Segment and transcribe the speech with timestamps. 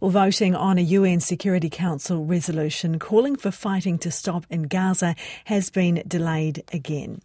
[0.00, 5.14] Well, voting on a UN Security Council resolution calling for fighting to stop in Gaza
[5.44, 7.20] has been delayed again.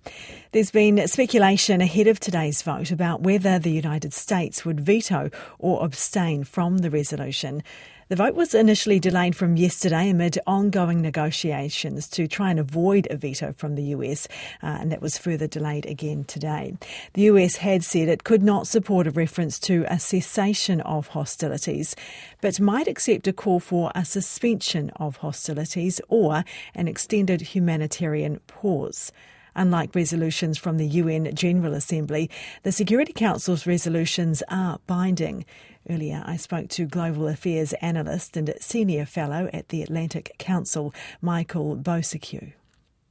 [0.52, 5.86] There's been speculation ahead of today's vote about whether the United States would veto or
[5.86, 7.64] abstain from the resolution.
[8.08, 13.18] The vote was initially delayed from yesterday amid ongoing negotiations to try and avoid a
[13.18, 14.28] veto from the US,
[14.62, 16.76] uh, and that was further delayed again today.
[17.16, 21.96] The US had said it could not support a reference to a cessation of hostilities,
[22.42, 26.44] but might accept a call for a suspension of hostilities or
[26.76, 29.12] an extended humanitarian pause.
[29.56, 32.30] Unlike resolutions from the UN General Assembly,
[32.64, 35.46] the Security Council's resolutions are binding.
[35.90, 41.78] Earlier, I spoke to global affairs analyst and senior fellow at the Atlantic Council, Michael
[41.78, 42.54] Bociurkiw.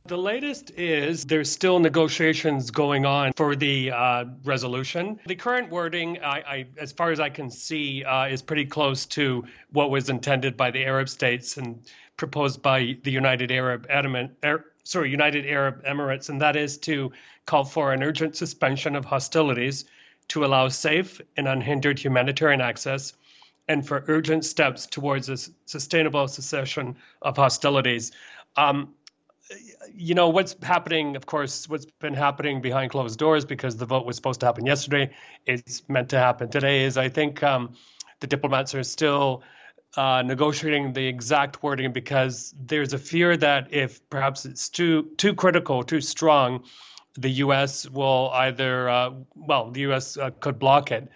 [0.07, 5.19] The latest is there's still negotiations going on for the uh, resolution.
[5.27, 9.07] The current wording, I, I, as far as I can see, uh, is pretty close
[9.07, 11.81] to what was intended by the Arab states and
[12.19, 17.13] proposed by the United Arab Emirate, er, sorry, United Arab Emirates, and that is to
[17.47, 19.85] call for an urgent suspension of hostilities
[20.29, 23.13] to allow safe and unhindered humanitarian access
[23.69, 28.13] and for urgent steps towards a sustainable cessation of hostilities.
[28.57, 28.95] Um,
[29.95, 34.07] you know what's happening of course what's been happening behind closed doors because the vote
[34.07, 35.11] was supposed to happen yesterday
[35.45, 37.75] it's meant to happen today is i think um,
[38.21, 39.43] the diplomats are still
[39.97, 45.35] uh, negotiating the exact wording because there's a fear that if perhaps it's too too
[45.35, 46.65] critical, too strong,
[47.17, 47.89] the U.S.
[47.89, 50.17] will either uh, well, the U.S.
[50.17, 51.09] Uh, could block it,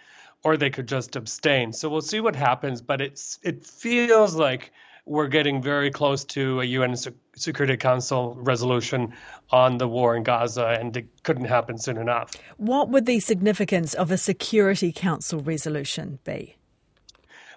[0.45, 1.73] or they could just abstain.
[1.73, 2.81] So we'll see what happens.
[2.81, 4.73] But it's it feels like
[5.09, 6.95] we're getting very close to a UN
[7.35, 9.13] Security Council resolution
[9.51, 12.33] on the war in Gaza, and it couldn't happen soon enough.
[12.59, 16.58] What would the significance of a Security Council resolution be?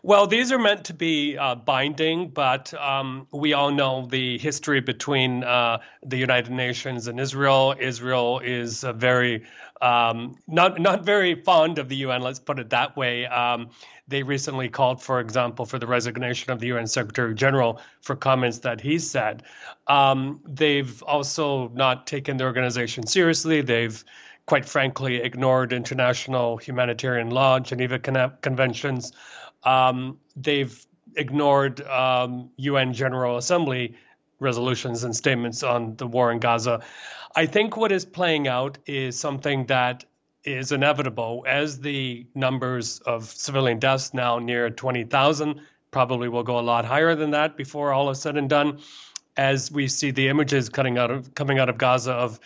[0.03, 4.81] Well, these are meant to be uh, binding, but um, we all know the history
[4.81, 7.75] between uh, the United Nations and Israel.
[7.79, 9.43] Israel is very
[9.79, 12.21] um, not not very fond of the UN.
[12.21, 13.27] Let's put it that way.
[13.27, 13.69] Um,
[14.07, 18.59] they recently called, for example, for the resignation of the UN Secretary General for comments
[18.59, 19.43] that he said.
[19.85, 23.61] Um, they've also not taken the organization seriously.
[23.61, 24.03] They've
[24.45, 29.11] quite frankly ignored international humanitarian law, Geneva Con- conventions.
[29.63, 30.85] Um, they've
[31.15, 33.95] ignored um, UN General Assembly
[34.39, 36.81] resolutions and statements on the war in Gaza.
[37.35, 40.05] I think what is playing out is something that
[40.43, 46.61] is inevitable as the numbers of civilian deaths now near 20,000 probably will go a
[46.61, 48.79] lot higher than that before all is said and done
[49.37, 52.39] as we see the images coming out of coming out of Gaza of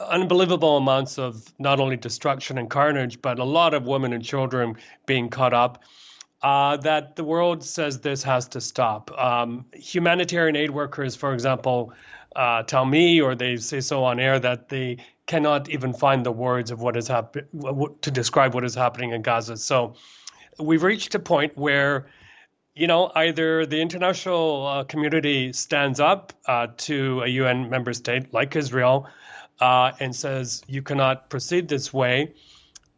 [0.00, 4.76] unbelievable amounts of not only destruction and carnage but a lot of women and children
[5.06, 5.82] being caught up
[6.42, 9.10] uh, that the world says this has to stop.
[9.18, 11.92] Um, humanitarian aid workers, for example,
[12.34, 16.32] uh, tell me, or they say so on air, that they cannot even find the
[16.32, 17.46] words of what is happening
[18.00, 19.56] to describe what is happening in Gaza.
[19.56, 19.94] So
[20.58, 22.06] we've reached a point where,
[22.74, 28.32] you know, either the international uh, community stands up uh, to a UN member state
[28.32, 29.08] like Israel
[29.60, 32.32] uh, and says you cannot proceed this way,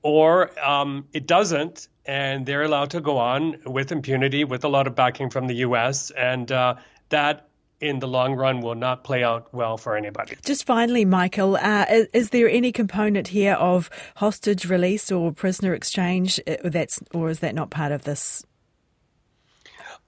[0.03, 4.87] or um, it doesn't and they're allowed to go on with impunity with a lot
[4.87, 6.11] of backing from the U.S.
[6.13, 6.75] And uh,
[7.11, 7.49] that
[7.81, 10.37] in the long run will not play out well for anybody.
[10.45, 15.75] Just finally, Michael, uh, is, is, there any component here of hostage release or prisoner
[15.75, 18.45] exchange uh, that's, or is that not part of this?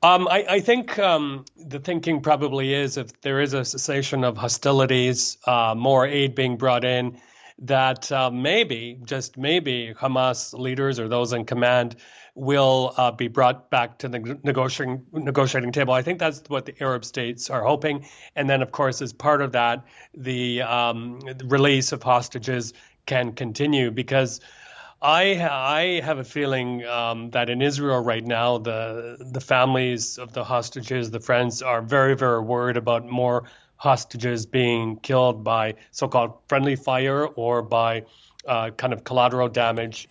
[0.04, 4.36] Um, I, I, think um, the thinking probably is if there is a cessation of
[4.36, 7.18] hostilities, uh, more aid being brought in,
[7.60, 11.96] that uh, maybe, just maybe, Hamas leaders or those in command
[12.34, 15.94] will uh, be brought back to the negotiating negotiating table.
[15.94, 18.04] I think that's what the Arab states are hoping.
[18.36, 22.74] And then, of course, as part of that, the, um, the release of hostages
[23.06, 24.42] can continue because.
[25.04, 30.32] I I have a feeling um, that in Israel right now, the the families of
[30.32, 33.44] the hostages, the friends, are very very worried about more
[33.76, 38.04] hostages being killed by so-called friendly fire or by
[38.48, 40.08] uh, kind of collateral damage.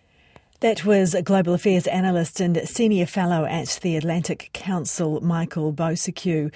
[0.59, 6.53] That was a global affairs analyst and senior fellow at the Atlantic Council, Michael Bociurkiw.